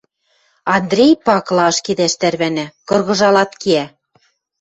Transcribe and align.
Андрей 0.75 1.13
пакыла 1.25 1.63
ашкедӓш 1.71 2.13
тӓрвӓнӓ, 2.19 2.65
кыргыжалат 2.87 3.51
кеӓ. 3.61 3.85